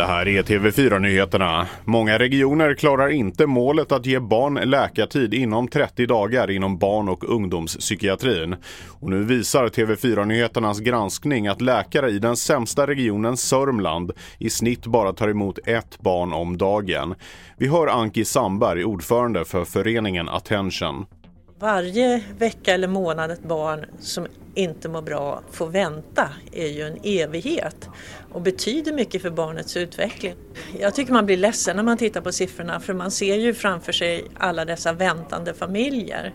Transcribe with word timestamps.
Det 0.00 0.06
här 0.06 0.28
är 0.28 0.42
TV4-nyheterna. 0.42 1.66
Många 1.84 2.18
regioner 2.18 2.74
klarar 2.74 3.08
inte 3.08 3.46
målet 3.46 3.92
att 3.92 4.06
ge 4.06 4.18
barn 4.18 4.54
läkartid 4.54 5.34
inom 5.34 5.68
30 5.68 6.06
dagar 6.06 6.50
inom 6.50 6.78
barn 6.78 7.08
och 7.08 7.24
ungdomspsykiatrin. 7.24 8.56
Och 9.00 9.10
nu 9.10 9.24
visar 9.24 9.68
TV4-nyheternas 9.68 10.80
granskning 10.80 11.46
att 11.48 11.60
läkare 11.60 12.10
i 12.10 12.18
den 12.18 12.36
sämsta 12.36 12.86
regionen 12.86 13.36
Sörmland 13.36 14.12
i 14.38 14.50
snitt 14.50 14.86
bara 14.86 15.12
tar 15.12 15.28
emot 15.28 15.58
ett 15.66 15.98
barn 16.00 16.32
om 16.32 16.58
dagen. 16.58 17.14
Vi 17.58 17.68
hör 17.68 17.86
Anki 17.86 18.24
Sandberg, 18.24 18.84
ordförande 18.84 19.44
för 19.44 19.64
föreningen 19.64 20.28
Attention. 20.28 21.06
Varje 21.60 22.22
vecka 22.38 22.74
eller 22.74 22.88
månad 22.88 23.30
ett 23.30 23.42
barn 23.42 23.84
som 23.98 24.26
inte 24.60 24.88
mår 24.88 25.02
bra 25.02 25.42
får 25.50 25.66
vänta 25.66 26.28
är 26.52 26.66
ju 26.66 26.82
en 26.82 26.98
evighet 27.02 27.88
och 28.32 28.42
betyder 28.42 28.92
mycket 28.92 29.22
för 29.22 29.30
barnets 29.30 29.76
utveckling. 29.76 30.34
Jag 30.80 30.94
tycker 30.94 31.12
man 31.12 31.26
blir 31.26 31.36
ledsen 31.36 31.76
när 31.76 31.82
man 31.82 31.98
tittar 31.98 32.20
på 32.20 32.32
siffrorna 32.32 32.80
för 32.80 32.94
man 32.94 33.10
ser 33.10 33.34
ju 33.34 33.54
framför 33.54 33.92
sig 33.92 34.24
alla 34.38 34.64
dessa 34.64 34.92
väntande 34.92 35.54
familjer. 35.54 36.34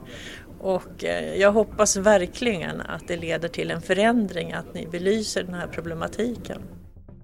Och 0.59 1.03
eh, 1.03 1.35
jag 1.35 1.51
hoppas 1.51 1.97
verkligen 1.97 2.81
att 2.81 3.07
det 3.07 3.17
leder 3.17 3.47
till 3.47 3.71
en 3.71 3.81
förändring, 3.81 4.53
att 4.53 4.73
ni 4.73 4.87
belyser 4.87 5.43
den 5.43 5.53
här 5.53 5.67
problematiken. 5.67 6.61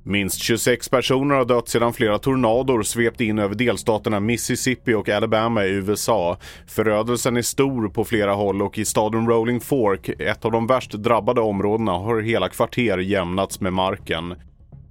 Minst 0.04 0.42
26 0.42 0.90
personer 0.90 1.36
har 1.36 1.46
dött 1.46 1.70
sedan 1.70 1.94
flera 1.94 2.20
tornador 2.20 2.84
svept 2.84 3.22
in 3.22 3.40
över 3.40 3.56
delstaterna 3.56 4.20
Mississippi 4.20 4.94
och 4.94 5.10
Alabama 5.10 5.66
i 5.66 5.70
USA. 5.70 6.38
Förödelsen 6.68 7.38
är 7.38 7.42
stor 7.42 7.90
på 7.90 8.06
flera 8.06 8.34
håll 8.34 8.62
och 8.62 8.78
i 8.78 8.86
staden 8.86 9.28
Rolling 9.28 9.60
Fork, 9.60 10.10
ett 10.10 10.46
av 10.46 10.52
de 10.52 10.68
värst 10.68 10.92
drabbade 10.92 11.42
områdena, 11.42 11.92
har 11.92 12.22
hela 12.22 12.50
kvarter 12.50 12.98
jämnats 12.98 13.62
med 13.62 13.74
marken. 13.74 14.36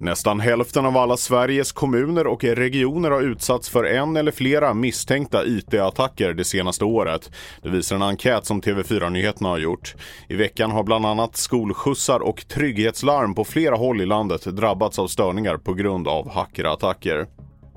Nästan 0.01 0.39
hälften 0.39 0.85
av 0.85 0.97
alla 0.97 1.17
Sveriges 1.17 1.71
kommuner 1.71 2.27
och 2.27 2.43
regioner 2.43 3.11
har 3.11 3.21
utsatts 3.21 3.69
för 3.69 3.83
en 3.83 4.17
eller 4.17 4.31
flera 4.31 4.73
misstänkta 4.73 5.45
IT-attacker 5.45 6.33
det 6.33 6.43
senaste 6.43 6.85
året. 6.85 7.31
Det 7.61 7.69
visar 7.69 7.95
en 7.95 8.01
enkät 8.01 8.45
som 8.45 8.61
TV4 8.61 9.09
Nyheterna 9.09 9.49
har 9.49 9.57
gjort. 9.57 9.95
I 10.29 10.35
veckan 10.35 10.71
har 10.71 10.83
bland 10.83 11.05
annat 11.05 11.37
skolskjutsar 11.37 12.19
och 12.19 12.47
trygghetslarm 12.47 13.35
på 13.35 13.43
flera 13.43 13.75
håll 13.75 14.01
i 14.01 14.05
landet 14.05 14.43
drabbats 14.43 14.99
av 14.99 15.07
störningar 15.07 15.57
på 15.57 15.73
grund 15.73 16.07
av 16.07 16.31
hackerattacker. 16.31 17.27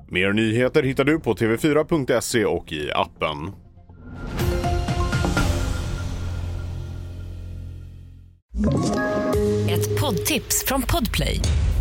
Mer 0.09 0.33
nyheter 0.33 0.83
hittar 0.83 1.03
du 1.03 1.19
på 1.19 1.33
tv4.se 1.33 2.45
och 2.45 2.71
i 2.71 2.91
appen. 2.91 3.51
Ett 9.69 10.01
poddtips 10.01 10.65
från 10.67 10.81
Podplay. 10.81 11.41